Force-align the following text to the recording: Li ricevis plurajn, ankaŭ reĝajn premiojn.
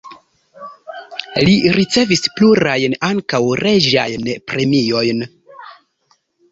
Li 1.49 1.53
ricevis 1.75 2.25
plurajn, 2.39 2.97
ankaŭ 3.11 3.43
reĝajn 3.63 4.29
premiojn. 4.53 5.27